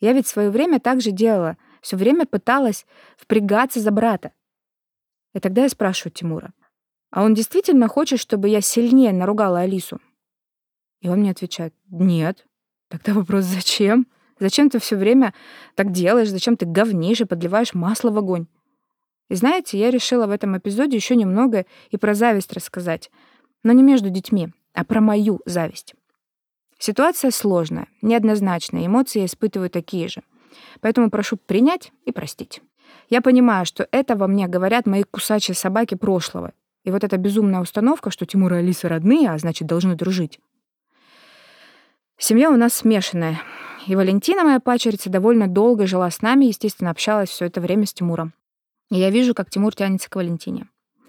Я 0.01 0.13
ведь 0.13 0.27
в 0.27 0.31
свое 0.31 0.51
время 0.51 0.79
так 0.79 1.01
же 1.01 1.11
делала. 1.11 1.57
Все 1.81 1.97
время 1.97 2.27
пыталась 2.27 2.87
впрягаться 3.17 3.81
за 3.81 3.91
брата. 3.91 4.33
И 5.35 5.41
тогда 5.41 5.63
я 5.63 5.69
спрашиваю 5.69 6.13
Тимура, 6.13 6.53
а 7.11 7.25
он 7.25 7.35
действительно 7.35 7.89
хочет, 7.89 8.21
чтобы 8.21 8.49
я 8.49 8.61
сильнее 8.61 9.13
наругала 9.13 9.61
Алису? 9.61 10.01
И 11.01 11.09
он 11.09 11.21
мне 11.21 11.31
отвечает, 11.31 11.75
нет. 11.89 12.47
Тогда 12.89 13.13
вопрос, 13.15 13.45
зачем? 13.45 14.07
Зачем 14.41 14.71
ты 14.71 14.79
все 14.79 14.97
время 14.97 15.35
так 15.75 15.93
делаешь? 15.93 16.31
Зачем 16.31 16.57
ты 16.57 16.67
говнишь 16.67 17.27
подливаешь 17.29 17.75
масло 17.75 18.11
в 18.11 18.19
огонь? 18.19 18.47
И 19.29 19.35
знаете, 19.35 19.79
я 19.79 19.91
решила 19.91 20.27
в 20.27 20.31
этом 20.31 20.57
эпизоде 20.57 20.97
еще 20.97 21.17
немного 21.17 21.67
и 21.91 21.97
про 21.97 22.15
зависть 22.15 22.53
рассказать. 22.53 23.11
Но 23.63 23.73
не 23.73 23.83
между 23.83 24.11
детьми, 24.11 24.53
а 24.73 24.85
про 24.85 25.01
мою 25.01 25.41
зависть. 25.45 25.95
Ситуация 26.79 27.31
сложная, 27.31 27.89
неоднозначная, 28.03 28.87
эмоции 28.87 29.21
я 29.21 29.27
испытываю 29.27 29.69
такие 29.69 30.09
же. 30.09 30.23
Поэтому 30.81 31.11
прошу 31.11 31.37
принять 31.37 31.93
и 32.05 32.13
простить. 32.13 32.63
Я 33.09 33.21
понимаю, 33.21 33.67
что 33.67 33.89
это 33.91 34.17
во 34.17 34.27
мне 34.27 34.49
говорят 34.49 34.87
мои 34.87 35.03
кусачие 35.03 35.55
собаки 35.55 35.95
прошлого. 35.95 36.53
И 36.85 36.91
вот 36.91 37.05
эта 37.05 37.17
безумная 37.17 37.61
установка, 37.61 38.11
что 38.11 38.27
Тимур 38.27 38.55
и 38.55 38.59
Алиса 38.59 38.89
родные, 38.89 39.31
а 39.31 39.39
значит, 39.39 39.67
должны 39.69 39.95
дружить. 39.95 40.41
Семья 42.17 42.51
у 42.51 42.57
нас 42.57 42.75
смешанная. 42.75 43.41
И 43.87 43.95
Валентина, 43.95 44.45
моя 44.45 44.61
пачерица, 44.61 45.09
довольно 45.09 45.49
долго 45.49 45.87
жила 45.87 46.11
с 46.11 46.21
нами, 46.21 46.47
естественно, 46.47 46.91
общалась 46.91 47.31
все 47.31 47.47
это 47.47 47.61
время 47.61 47.87
с 47.87 47.95
Тимуром. 47.95 48.35
И 48.91 48.97
я 48.97 49.11
вижу, 49.11 49.35
как 49.35 49.51
Тимур 49.51 49.75
тянется 49.75 50.11
к 50.11 50.17
Валентине. 50.17 50.69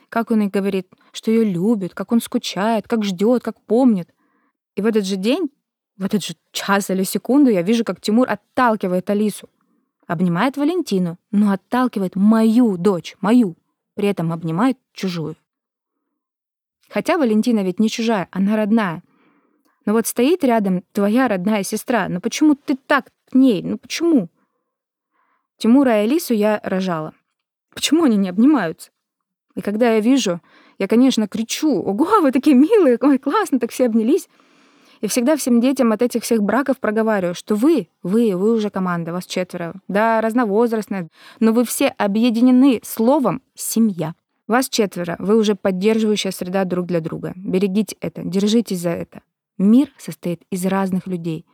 Как 0.09 0.31
он 0.31 0.41
ей 0.41 0.49
говорит, 0.49 0.87
что 1.11 1.31
ее 1.31 1.43
любит, 1.43 1.93
как 1.93 2.11
он 2.11 2.21
скучает, 2.21 2.87
как 2.87 3.03
ждет, 3.03 3.43
как 3.43 3.59
помнит. 3.61 4.09
И 4.75 4.81
в 4.81 4.85
этот 4.85 5.05
же 5.05 5.15
день 5.15 5.49
в 5.99 6.05
этот 6.05 6.23
же 6.23 6.33
час 6.53 6.89
или 6.89 7.03
секунду 7.03 7.51
я 7.51 7.61
вижу, 7.61 7.83
как 7.83 7.99
Тимур 7.99 8.27
отталкивает 8.27 9.09
Алису. 9.09 9.49
Обнимает 10.07 10.55
Валентину, 10.55 11.19
но 11.29 11.51
отталкивает 11.51 12.15
мою 12.15 12.77
дочь, 12.77 13.15
мою. 13.19 13.57
При 13.95 14.07
этом 14.07 14.31
обнимает 14.31 14.77
чужую. 14.93 15.35
Хотя 16.89 17.17
Валентина 17.17 17.63
ведь 17.63 17.79
не 17.79 17.89
чужая, 17.89 18.29
она 18.31 18.55
родная. 18.55 19.03
Но 19.85 19.91
вот 19.91 20.07
стоит 20.07 20.43
рядом 20.43 20.83
твоя 20.93 21.27
родная 21.27 21.63
сестра. 21.63 22.07
Но 22.07 22.21
почему 22.21 22.55
ты 22.55 22.77
так 22.77 23.11
к 23.29 23.35
ней? 23.35 23.61
Ну 23.61 23.77
почему? 23.77 24.29
Тимура 25.57 26.01
и 26.01 26.05
Алису 26.05 26.33
я 26.33 26.61
рожала. 26.63 27.13
Почему 27.75 28.05
они 28.05 28.15
не 28.15 28.29
обнимаются? 28.29 28.89
И 29.55 29.61
когда 29.61 29.95
я 29.95 29.99
вижу, 29.99 30.39
я, 30.77 30.87
конечно, 30.87 31.27
кричу, 31.27 31.83
«Ого, 31.83 32.21
вы 32.21 32.31
такие 32.31 32.55
милые, 32.55 32.97
ой, 33.01 33.17
классно, 33.17 33.59
так 33.59 33.71
все 33.71 33.87
обнялись!» 33.87 34.29
И 35.01 35.07
всегда 35.07 35.37
всем 35.37 35.61
детям 35.61 35.91
от 35.91 36.01
этих 36.01 36.23
всех 36.23 36.43
браков 36.43 36.79
проговариваю, 36.79 37.35
что 37.35 37.55
вы, 37.55 37.87
вы, 38.03 38.35
вы 38.35 38.53
уже 38.53 38.69
команда, 38.69 39.13
вас 39.13 39.25
четверо. 39.25 39.73
Да, 39.87 40.19
разновозрастная, 40.21 41.07
но 41.39 41.53
вы 41.53 41.63
все 41.63 41.87
объединены 41.87 42.81
словом 42.83 43.41
«семья». 43.55 44.13
Вас 44.47 44.67
четверо, 44.67 45.15
вы 45.19 45.37
уже 45.37 45.55
поддерживающая 45.55 46.31
среда 46.31 46.65
друг 46.65 46.87
для 46.87 47.01
друга. 47.01 47.33
Берегите 47.35 47.95
это, 48.01 48.23
держитесь 48.23 48.79
за 48.79 48.89
это. 48.89 49.21
Мир 49.59 49.91
состоит 49.97 50.41
из 50.49 50.65
разных 50.65 51.05
людей, 51.05 51.45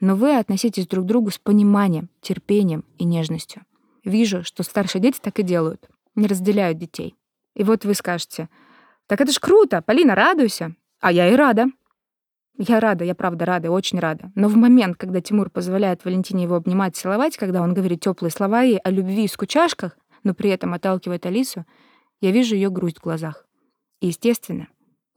но 0.00 0.14
вы 0.14 0.36
относитесь 0.36 0.86
друг 0.86 1.04
к 1.04 1.08
другу 1.08 1.30
с 1.30 1.38
пониманием, 1.38 2.08
терпением 2.20 2.84
и 2.96 3.04
нежностью. 3.04 3.62
Вижу, 4.04 4.44
что 4.44 4.62
старшие 4.62 5.02
дети 5.02 5.18
так 5.20 5.38
и 5.40 5.42
делают, 5.42 5.88
не 6.14 6.26
разделяют 6.26 6.78
детей. 6.78 7.16
И 7.54 7.64
вот 7.64 7.84
вы 7.84 7.94
скажете, 7.94 8.48
так 9.06 9.20
это 9.20 9.32
ж 9.32 9.38
круто, 9.38 9.82
Полина, 9.82 10.14
радуйся. 10.14 10.74
А 11.00 11.12
я 11.12 11.28
и 11.28 11.36
рада. 11.36 11.66
Я 12.56 12.78
рада, 12.78 13.04
я 13.04 13.14
правда 13.14 13.44
рада, 13.44 13.70
очень 13.70 13.98
рада. 13.98 14.30
Но 14.36 14.48
в 14.48 14.56
момент, 14.56 14.96
когда 14.96 15.20
Тимур 15.20 15.50
позволяет 15.50 16.04
Валентине 16.04 16.44
его 16.44 16.54
обнимать, 16.54 16.96
целовать, 16.96 17.36
когда 17.36 17.60
он 17.62 17.74
говорит 17.74 18.00
теплые 18.00 18.30
слова 18.30 18.62
ей 18.62 18.78
о 18.78 18.90
любви 18.90 19.24
и 19.24 19.28
скучашках, 19.28 19.98
но 20.22 20.34
при 20.34 20.50
этом 20.50 20.72
отталкивает 20.72 21.26
Алису, 21.26 21.64
я 22.20 22.30
вижу 22.30 22.54
ее 22.54 22.70
грусть 22.70 22.98
в 22.98 23.02
глазах. 23.02 23.44
И, 24.00 24.06
естественно, 24.06 24.68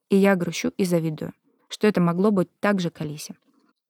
и 0.10 0.15
я 0.15 0.36
грущу 0.36 0.70
и 0.77 0.84
завидую, 0.84 1.34
что 1.67 1.88
это 1.88 2.01
могло 2.01 2.32
быть 2.32 2.50
так 2.60 2.79
же 2.79 2.89
к 2.89 3.01
Алисе. 3.01 3.36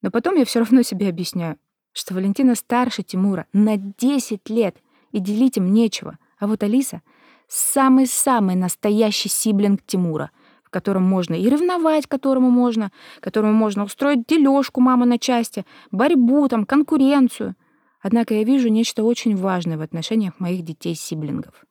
Но 0.01 0.11
потом 0.11 0.35
я 0.35 0.43
все 0.43 0.59
равно 0.59 0.81
себе 0.81 1.07
объясняю, 1.07 1.57
что 1.93 2.13
Валентина 2.13 2.53
старше 2.53 3.01
Тимура 3.01 3.47
на 3.53 3.77
10 3.77 4.49
лет, 4.49 4.77
и 5.13 5.19
делить 5.19 5.57
им 5.57 5.71
нечего. 5.71 6.17
А 6.37 6.47
вот 6.47 6.63
Алиса— 6.63 7.01
самый-самый 7.47 8.55
настоящий 8.55 9.29
сиблинг 9.29 9.81
Тимура— 9.85 10.31
в 10.67 10.69
котором 10.69 11.03
можно 11.03 11.33
и 11.33 11.49
ревновать, 11.49 12.07
которому 12.07 12.49
можно, 12.49 12.91
которому 13.21 13.53
можно 13.53 13.85
устроить 13.85 14.27
дележку 14.27 14.81
мамы 14.81 15.05
на 15.05 15.17
части, 15.17 15.65
борьбу, 15.91 16.49
там, 16.49 16.65
конкуренцию. 16.65 17.55
Однако 18.01 18.33
я 18.33 18.43
вижу 18.43 18.67
нечто 18.67 19.05
очень 19.05 19.37
важное 19.37 19.77
в 19.77 19.81
отношениях 19.81 20.41
моих 20.41 20.63
детей-сиблингов. 20.63 21.63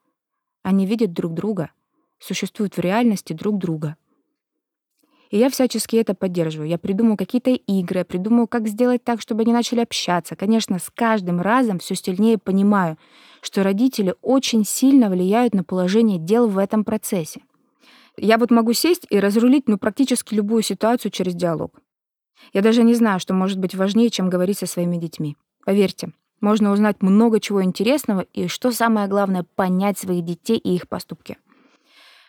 Они 0.62 0.86
видят 0.86 1.12
друг 1.12 1.34
друга, 1.34 1.72
существуют 2.18 2.78
в 2.78 2.80
реальности 2.80 3.34
друг 3.34 3.58
друга. 3.58 3.96
И 5.28 5.36
я 5.36 5.50
всячески 5.50 5.96
это 5.96 6.14
поддерживаю. 6.14 6.70
Я 6.70 6.78
придумаю 6.78 7.18
какие-то 7.18 7.50
игры, 7.50 8.04
придумаю, 8.04 8.46
как 8.46 8.66
сделать 8.66 9.04
так, 9.04 9.20
чтобы 9.20 9.42
они 9.42 9.52
начали 9.52 9.80
общаться. 9.80 10.36
Конечно, 10.36 10.78
с 10.78 10.88
каждым 10.88 11.42
разом 11.42 11.80
все 11.80 11.96
сильнее 11.96 12.38
понимаю, 12.38 12.96
что 13.42 13.62
родители 13.62 14.14
очень 14.22 14.64
сильно 14.64 15.10
влияют 15.10 15.52
на 15.52 15.64
положение 15.64 16.18
дел 16.18 16.48
в 16.48 16.56
этом 16.56 16.82
процессе. 16.82 17.42
Я 18.16 18.38
вот 18.38 18.50
могу 18.50 18.72
сесть 18.72 19.06
и 19.10 19.20
разрулить 19.20 19.68
ну, 19.68 19.78
практически 19.78 20.34
любую 20.34 20.62
ситуацию 20.62 21.10
через 21.10 21.34
диалог. 21.34 21.80
Я 22.52 22.62
даже 22.62 22.82
не 22.82 22.94
знаю, 22.94 23.20
что 23.20 23.34
может 23.34 23.58
быть 23.58 23.74
важнее, 23.74 24.10
чем 24.10 24.30
говорить 24.30 24.58
со 24.58 24.66
своими 24.66 24.96
детьми. 24.96 25.36
Поверьте, 25.64 26.12
можно 26.40 26.70
узнать 26.70 27.02
много 27.02 27.40
чего 27.40 27.62
интересного 27.62 28.20
и, 28.32 28.46
что 28.46 28.70
самое 28.70 29.08
главное, 29.08 29.44
понять 29.54 29.98
своих 29.98 30.24
детей 30.24 30.58
и 30.58 30.74
их 30.74 30.88
поступки. 30.88 31.38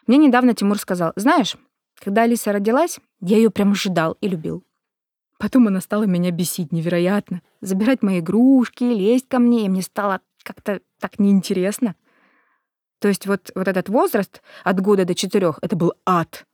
Мне 0.07 0.17
недавно 0.17 0.53
Тимур 0.53 0.79
сказал, 0.79 1.13
знаешь, 1.15 1.55
когда 1.95 2.23
Алиса 2.23 2.51
родилась, 2.51 2.99
я 3.21 3.37
ее 3.37 3.49
прям 3.49 3.75
ждал 3.75 4.17
и 4.21 4.27
любил. 4.27 4.63
Потом 5.37 5.67
она 5.67 5.81
стала 5.81 6.03
меня 6.03 6.31
бесить 6.31 6.71
невероятно. 6.71 7.41
Забирать 7.61 8.01
мои 8.01 8.19
игрушки, 8.19 8.83
лезть 8.83 9.27
ко 9.27 9.39
мне, 9.39 9.65
и 9.65 9.69
мне 9.69 9.81
стало 9.81 10.21
как-то 10.43 10.81
так 10.99 11.19
неинтересно. 11.19 11.95
То 12.99 13.07
есть 13.07 13.27
вот, 13.27 13.51
вот 13.55 13.67
этот 13.67 13.89
возраст 13.89 14.41
от 14.63 14.79
года 14.81 15.05
до 15.05 15.13
четырех 15.13 15.59
это 15.61 15.75
был 15.75 15.93
ад. 16.05 16.45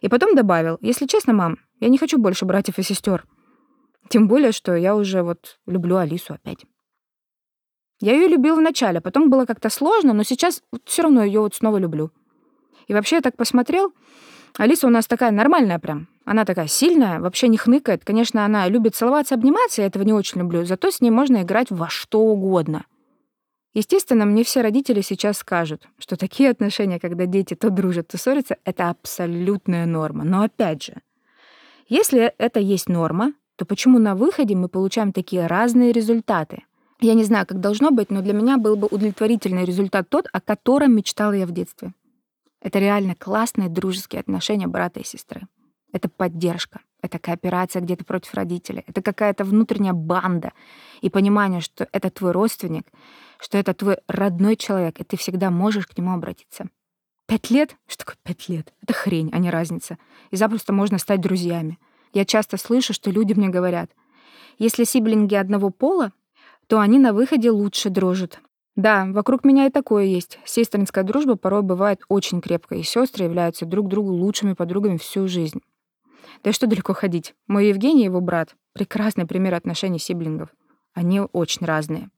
И 0.00 0.08
потом 0.08 0.34
добавил, 0.34 0.78
если 0.80 1.06
честно, 1.06 1.32
мам, 1.32 1.58
я 1.80 1.88
не 1.88 1.98
хочу 1.98 2.18
больше 2.18 2.44
братьев 2.44 2.78
и 2.78 2.82
сестер. 2.82 3.24
Тем 4.08 4.28
более, 4.28 4.52
что 4.52 4.74
я 4.74 4.96
уже 4.96 5.22
вот 5.22 5.58
люблю 5.66 5.96
Алису 5.96 6.34
опять. 6.34 6.64
Я 8.00 8.12
ее 8.14 8.28
любил 8.28 8.56
вначале, 8.56 9.00
потом 9.00 9.30
было 9.30 9.46
как-то 9.46 9.70
сложно, 9.70 10.12
но 10.12 10.24
сейчас 10.24 10.62
вот 10.72 10.82
все 10.84 11.02
равно 11.02 11.22
ее 11.22 11.40
вот 11.40 11.54
снова 11.54 11.78
люблю. 11.78 12.10
И 12.86 12.92
вообще 12.92 13.16
я 13.16 13.22
так 13.22 13.36
посмотрел, 13.36 13.94
Алиса 14.58 14.86
у 14.86 14.90
нас 14.90 15.06
такая 15.06 15.30
нормальная 15.30 15.78
прям. 15.78 16.08
Она 16.24 16.44
такая 16.44 16.66
сильная, 16.66 17.20
вообще 17.20 17.48
не 17.48 17.56
хныкает. 17.56 18.04
Конечно, 18.04 18.44
она 18.44 18.68
любит 18.68 18.94
целоваться, 18.94 19.34
обниматься, 19.34 19.82
я 19.82 19.86
этого 19.86 20.02
не 20.04 20.12
очень 20.12 20.40
люблю. 20.40 20.64
Зато 20.64 20.90
с 20.90 21.00
ней 21.00 21.10
можно 21.10 21.42
играть 21.42 21.70
во 21.70 21.88
что 21.88 22.20
угодно. 22.20 22.84
Естественно, 23.74 24.24
мне 24.24 24.44
все 24.44 24.62
родители 24.62 25.00
сейчас 25.00 25.38
скажут, 25.38 25.88
что 25.98 26.16
такие 26.16 26.50
отношения, 26.50 27.00
когда 27.00 27.26
дети 27.26 27.54
то 27.54 27.70
дружат, 27.70 28.08
то 28.08 28.18
ссорятся, 28.18 28.56
это 28.64 28.88
абсолютная 28.88 29.84
норма. 29.84 30.22
Но 30.22 30.42
опять 30.42 30.84
же, 30.84 30.94
если 31.88 32.32
это 32.38 32.60
есть 32.60 32.88
норма, 32.88 33.34
то 33.56 33.64
почему 33.64 33.98
на 33.98 34.14
выходе 34.14 34.54
мы 34.54 34.68
получаем 34.68 35.12
такие 35.12 35.46
разные 35.48 35.92
результаты? 35.92 36.62
Я 37.00 37.14
не 37.14 37.24
знаю, 37.24 37.46
как 37.46 37.60
должно 37.60 37.90
быть, 37.90 38.10
но 38.10 38.22
для 38.22 38.32
меня 38.32 38.58
был 38.58 38.76
бы 38.76 38.86
удовлетворительный 38.86 39.64
результат 39.64 40.08
тот, 40.08 40.26
о 40.32 40.40
котором 40.40 40.94
мечтала 40.94 41.32
я 41.32 41.44
в 41.44 41.50
детстве. 41.50 41.92
Это 42.62 42.78
реально 42.78 43.16
классные 43.16 43.68
дружеские 43.68 44.20
отношения 44.20 44.68
брата 44.68 45.00
и 45.00 45.04
сестры. 45.04 45.48
Это 45.92 46.08
поддержка, 46.08 46.80
это 47.02 47.18
кооперация 47.18 47.82
где-то 47.82 48.04
против 48.04 48.34
родителей, 48.34 48.84
это 48.86 49.02
какая-то 49.02 49.44
внутренняя 49.44 49.92
банда 49.92 50.52
и 51.02 51.10
понимание, 51.10 51.60
что 51.60 51.86
это 51.92 52.10
твой 52.10 52.32
родственник, 52.32 52.86
что 53.40 53.58
это 53.58 53.74
твой 53.74 53.98
родной 54.08 54.56
человек, 54.56 55.00
и 55.00 55.04
ты 55.04 55.16
всегда 55.16 55.50
можешь 55.50 55.86
к 55.86 55.96
нему 55.96 56.12
обратиться. 56.12 56.68
Пять 57.26 57.50
лет? 57.50 57.76
Что 57.86 58.04
такое 58.04 58.18
пять 58.22 58.48
лет? 58.48 58.72
Это 58.82 58.92
хрень, 58.92 59.30
а 59.32 59.38
не 59.38 59.50
разница. 59.50 59.98
И 60.30 60.36
запросто 60.36 60.72
можно 60.72 60.98
стать 60.98 61.20
друзьями. 61.20 61.78
Я 62.12 62.24
часто 62.24 62.56
слышу, 62.58 62.92
что 62.92 63.10
люди 63.10 63.32
мне 63.32 63.48
говорят, 63.48 63.90
если 64.58 64.84
сиблинги 64.84 65.34
одного 65.34 65.70
пола, 65.70 66.12
то 66.66 66.80
они 66.80 66.98
на 66.98 67.12
выходе 67.12 67.50
лучше 67.50 67.90
дружат. 67.90 68.40
Да, 68.76 69.06
вокруг 69.06 69.44
меня 69.44 69.66
и 69.66 69.70
такое 69.70 70.04
есть. 70.04 70.38
Сестринская 70.44 71.04
дружба 71.04 71.36
порой 71.36 71.62
бывает 71.62 72.00
очень 72.08 72.40
крепкой, 72.40 72.80
и 72.80 72.84
сестры 72.84 73.24
являются 73.24 73.66
друг 73.66 73.88
другу 73.88 74.10
лучшими 74.12 74.52
подругами 74.52 74.96
всю 74.96 75.28
жизнь. 75.28 75.60
Да 76.42 76.50
и 76.50 76.52
что 76.52 76.66
далеко 76.66 76.92
ходить. 76.92 77.34
Мой 77.46 77.68
Евгений 77.68 78.02
и 78.02 78.06
его 78.06 78.20
брат— 78.20 78.56
прекрасный 78.72 79.26
пример 79.26 79.54
отношений 79.54 79.98
сиблингов. 79.98 80.48
Они 80.92 81.20
очень 81.20 81.66
разные. 81.66 82.10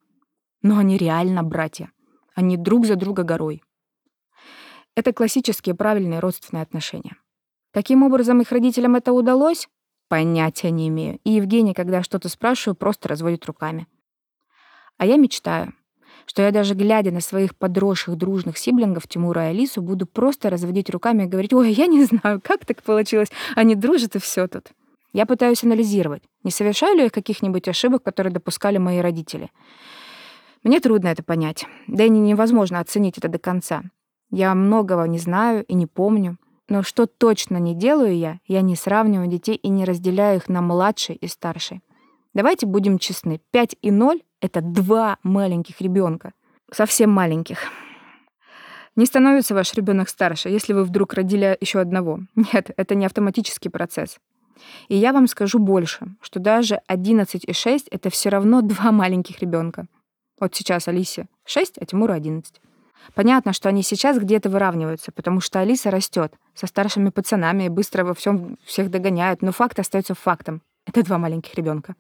Но 0.63 0.79
они 0.79 0.97
реально 0.97 1.43
братья. 1.43 1.91
Они 2.35 2.57
друг 2.57 2.87
за 2.87 2.97
друга 2.97 3.23
горой. 3.23 3.63
Это 4.95 5.13
классические 5.13 5.75
правильные 5.75 6.21
родственные 6.21 6.63
отношения. 6.63 7.17
Каким 7.73 8.03
образом 8.03 8.41
их 8.41 8.51
родителям 8.53 8.97
это 8.97 9.13
удалось? 9.13 9.69
Понятия 10.09 10.71
не 10.71 10.89
имею. 10.89 11.19
И 11.25 11.33
Евгений, 11.33 11.75
когда 11.75 12.03
что-то 12.03 12.29
спрашиваю, 12.29 12.77
просто 12.77 13.09
разводит 13.09 13.45
руками. 13.47 13.87
А 14.99 15.05
я 15.05 15.17
мечтаю, 15.17 15.75
что 16.27 16.43
я 16.43 16.51
даже 16.51 16.75
глядя 16.75 17.11
на 17.11 17.21
своих 17.21 17.57
подросших 17.57 18.17
дружных 18.17 18.57
сиблингов 18.57 19.09
Тимура 19.09 19.47
и 19.47 19.51
Алису 19.51 19.83
буду 19.83 20.07
просто 20.07 20.49
разводить 20.49 20.91
руками 20.91 21.25
и 21.25 21.27
говорить, 21.27 21.53
ой, 21.53 21.73
я 21.73 21.87
не 21.87 22.05
знаю, 22.05 22.41
как 22.43 22.65
так 22.65 22.83
получилось, 22.83 23.31
они 23.55 23.75
дружат 23.75 24.17
и 24.17 24.19
все 24.19 24.49
тут. 24.49 24.73
Я 25.13 25.27
пытаюсь 25.27 25.65
анализировать, 25.65 26.23
не 26.43 26.51
совершаю 26.51 26.97
ли 26.97 27.05
я 27.05 27.11
каких-нибудь 27.11 27.69
ошибок, 27.69 28.03
которые 28.03 28.33
допускали 28.33 28.79
мои 28.79 28.99
родители. 28.99 29.51
Мне 30.67 30.81
трудно 30.81 31.07
это 31.07 31.23
понять, 31.23 31.65
да 31.87 32.03
и 32.07 32.09
невозможно 32.09 32.81
оценить 32.81 33.19
это 33.19 33.29
до 33.29 33.39
конца. 33.39 33.85
Я 34.33 34.53
многого 34.57 35.05
не 35.05 35.21
знаю 35.21 35.65
и 35.65 35.75
не 35.75 35.87
помню. 35.87 36.39
Но 36.69 36.83
что 36.83 37.07
точно 37.07 37.59
не 37.59 37.73
делаю 37.73 38.17
я, 38.17 38.41
я 38.49 38.63
не 38.63 38.75
сравниваю 38.75 39.29
детей 39.29 39.55
и 39.55 39.69
не 39.69 39.85
разделяю 39.85 40.39
их 40.39 40.49
на 40.49 40.63
младший 40.63 41.15
и 41.15 41.29
старший. 41.29 41.83
Давайте 42.35 42.67
будем 42.67 42.99
честны. 42.99 43.41
5 43.53 43.77
и 43.81 43.93
0— 43.93 44.25
это 44.41 44.61
два 44.61 45.19
маленьких 45.23 45.81
ребенка, 45.81 46.33
Совсем 46.73 47.13
маленьких. 47.13 47.59
Не 48.97 49.07
становится 49.07 49.55
ваш 49.55 49.73
ребенок 49.75 50.09
старше, 50.09 50.49
если 50.49 50.73
вы 50.73 50.83
вдруг 50.83 51.15
родили 51.15 51.57
еще 51.61 51.79
одного. 51.79 52.23
Нет, 52.35 52.73
это 52.77 52.97
не 52.97 53.07
автоматический 53.07 53.69
процесс. 53.69 54.19
И 54.89 54.97
я 54.97 55.13
вам 55.13 55.29
скажу 55.29 55.61
больше, 55.61 56.09
что 56.21 56.41
даже 56.41 56.81
11 56.89 57.45
и 57.45 57.53
6— 57.53 57.87
это 57.93 58.11
все 58.11 58.31
равно 58.31 58.63
два 58.63 58.91
маленьких 58.91 59.39
ребенка. 59.39 59.87
Вот 60.39 60.55
сейчас 60.55 60.89
Алисе 60.89 61.29
6, 61.45 61.79
а 61.79 61.87
Тимуру 61.87 62.13
11. 62.13 62.61
Понятно, 63.15 63.53
что 63.53 63.69
они 63.69 63.83
сейчас 63.83 64.19
где-то 64.19 64.51
выравниваются, 64.51 65.13
потому 65.13 65.41
что 65.41 65.61
Алиса 65.61 65.91
растет 65.91 66.35
со 66.55 66.67
старшими 66.67 67.11
пацанами 67.11 67.65
и 67.65 67.69
быстро 67.69 68.05
во 68.05 68.15
всем 68.15 68.59
всех 68.65 68.91
догоняют, 68.91 69.43
но 69.43 69.53
факт 69.53 69.79
остается 69.79 70.15
фактом. 70.15 70.63
Это 70.87 71.03
два 71.05 71.19
маленьких 71.19 71.55
ребенка. 71.55 71.95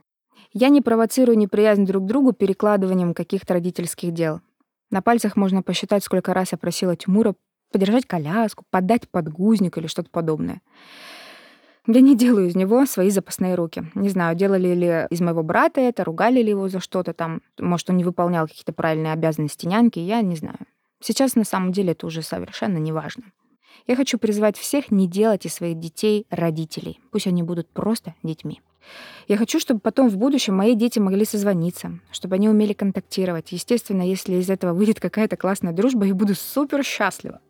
Я 0.52 0.69
не 0.69 0.81
провоцирую 0.81 1.38
неприязнь 1.38 1.87
друг 1.87 2.05
к 2.05 2.07
другу 2.07 2.33
перекладыванием 2.33 3.14
каких-то 3.14 3.55
родительских 3.55 4.12
дел. 4.12 4.40
На 4.90 5.02
пальцах 5.02 5.37
можно 5.37 5.62
посчитать, 5.62 6.05
сколько 6.05 6.33
раз 6.35 6.52
я 6.52 6.59
просила 6.59 6.97
Тимура 6.97 7.35
подержать 7.73 8.07
коляску, 8.07 8.64
подать 8.71 9.09
подгузник 9.09 9.76
или 9.78 9.87
что-то 9.87 10.11
подобное. 10.11 10.61
Я 11.88 12.00
не 12.00 12.16
делаю 12.16 12.49
из 12.49 12.57
него 12.57 12.85
свои 12.85 13.11
запасные 13.11 13.55
руки. 13.55 13.85
Не 13.95 14.09
знаю, 14.09 14.35
делали 14.35 14.75
ли 14.75 15.07
из 15.09 15.21
моего 15.21 15.45
брата 15.45 15.81
это, 15.81 16.02
ругали 16.02 16.43
ли 16.43 16.50
его 16.50 16.69
за 16.69 16.81
что-то 16.81 17.12
там. 17.12 17.43
Может, 17.59 17.90
он 17.90 17.97
не 17.97 18.05
выполнял 18.05 18.49
какие-то 18.49 18.73
правильные 18.73 19.12
обязанности 19.12 19.66
няньки, 19.66 20.00
я 20.00 20.21
не 20.23 20.35
знаю. 20.35 20.59
Сейчас 21.00 21.37
на 21.37 21.45
самом 21.45 21.71
деле 21.71 21.93
это 21.93 22.07
уже 22.07 22.23
совершенно 22.23 22.78
не 22.78 22.90
важно. 22.90 23.25
Я 23.87 23.95
хочу 23.95 24.19
призвать 24.19 24.57
всех 24.57 24.90
не 24.90 25.07
делать 25.07 25.47
из 25.47 25.55
своих 25.55 25.78
детей 25.78 26.26
родителей. 26.28 26.99
Пусть 27.12 27.28
они 27.28 27.45
будут 27.45 27.69
просто 27.69 28.14
детьми. 28.25 28.61
Я 29.28 29.37
хочу, 29.37 29.61
чтобы 29.61 29.81
потом 29.81 30.09
в 30.09 30.16
будущем 30.16 30.57
мои 30.57 30.75
дети 30.75 30.99
могли 30.99 31.25
созвониться, 31.25 32.00
чтобы 32.11 32.37
они 32.37 32.49
умели 32.49 32.73
контактировать. 32.73 33.52
Естественно, 33.52 34.02
если 34.02 34.35
из 34.35 34.50
этого 34.50 34.73
выйдет 34.73 34.99
какая-то 34.99 35.37
классная 35.37 35.73
дружба, 35.73 36.07
я 36.07 36.14
буду 36.14 36.35
супер 36.35 36.85
счастлива. 36.85 37.40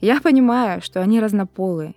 Я 0.00 0.20
понимаю, 0.20 0.80
что 0.80 1.02
они 1.02 1.20
разнополые. 1.20 1.94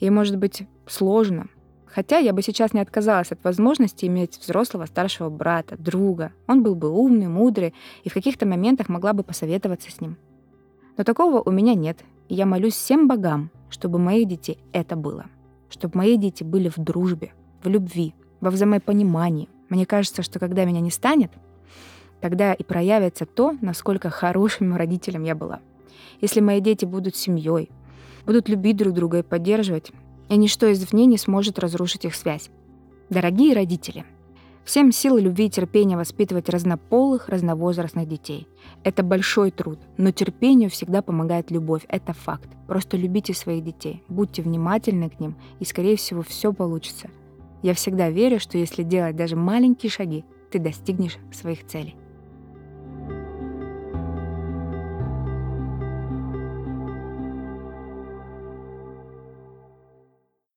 И, 0.00 0.10
может 0.10 0.36
быть, 0.36 0.66
сложно. 0.86 1.48
Хотя 1.86 2.18
я 2.18 2.32
бы 2.32 2.42
сейчас 2.42 2.74
не 2.74 2.80
отказалась 2.80 3.32
от 3.32 3.42
возможности 3.44 4.06
иметь 4.06 4.38
взрослого 4.38 4.86
старшего 4.86 5.30
брата, 5.30 5.76
друга. 5.78 6.32
Он 6.46 6.62
был 6.62 6.74
бы 6.74 6.90
умный, 6.90 7.28
мудрый, 7.28 7.74
и 8.04 8.08
в 8.08 8.14
каких-то 8.14 8.46
моментах 8.46 8.88
могла 8.88 9.12
бы 9.12 9.22
посоветоваться 9.22 9.90
с 9.90 10.00
ним. 10.00 10.18
Но 10.98 11.04
такого 11.04 11.42
у 11.42 11.50
меня 11.50 11.74
нет, 11.74 11.98
и 12.28 12.34
я 12.34 12.46
молюсь 12.46 12.74
всем 12.74 13.08
богам, 13.08 13.50
чтобы 13.70 13.96
у 13.98 14.02
моих 14.02 14.28
детей 14.28 14.58
это 14.72 14.96
было 14.96 15.26
чтобы 15.68 15.98
мои 15.98 16.16
дети 16.16 16.44
были 16.44 16.68
в 16.68 16.78
дружбе, 16.78 17.32
в 17.62 17.68
любви, 17.68 18.14
во 18.40 18.50
взаимопонимании. 18.50 19.48
Мне 19.68 19.86
кажется, 19.86 20.22
что 20.22 20.38
когда 20.38 20.64
меня 20.64 20.80
не 20.80 20.90
станет, 20.90 21.32
тогда 22.20 22.54
и 22.54 22.62
проявится 22.62 23.26
то, 23.26 23.54
насколько 23.60 24.10
хорошим 24.10 24.74
родителем 24.76 25.24
я 25.24 25.34
была. 25.34 25.60
Если 26.20 26.40
мои 26.40 26.60
дети 26.60 26.84
будут 26.84 27.16
семьей, 27.16 27.70
будут 28.26 28.48
любить 28.48 28.76
друг 28.76 28.92
друга 28.92 29.18
и 29.18 29.22
поддерживать, 29.22 29.92
и 30.28 30.36
ничто 30.36 30.70
извне 30.70 31.06
не 31.06 31.16
сможет 31.16 31.58
разрушить 31.58 32.04
их 32.04 32.14
связь. 32.14 32.50
Дорогие 33.08 33.54
родители— 33.54 34.04
Всем 34.66 34.90
сил, 34.90 35.16
любви 35.16 35.46
и 35.46 35.50
терпения 35.50 35.96
воспитывать 35.96 36.48
разнополых, 36.48 37.28
разновозрастных 37.28 38.08
детей. 38.08 38.48
Это 38.82 39.04
большой 39.04 39.52
труд, 39.52 39.78
но 39.96 40.10
терпению 40.10 40.70
всегда 40.70 41.02
помогает 41.02 41.52
любовь, 41.52 41.84
это 41.86 42.12
факт. 42.12 42.48
Просто 42.66 42.96
любите 42.96 43.32
своих 43.32 43.62
детей, 43.62 44.02
будьте 44.08 44.42
внимательны 44.42 45.08
к 45.08 45.20
ним, 45.20 45.36
и, 45.60 45.64
скорее 45.64 45.94
всего, 45.94 46.22
все 46.22 46.52
получится. 46.52 47.08
Я 47.62 47.74
всегда 47.74 48.10
верю, 48.10 48.40
что 48.40 48.58
если 48.58 48.82
делать 48.82 49.14
даже 49.14 49.36
маленькие 49.36 49.88
шаги, 49.88 50.24
ты 50.50 50.58
достигнешь 50.58 51.18
своих 51.32 51.64
целей. 51.64 51.94